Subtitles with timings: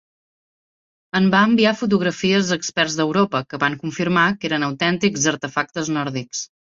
[1.19, 6.43] En va enviar fotografies a experts d'Europa, que van confirmar que eren autèntics artefactes nòrdics.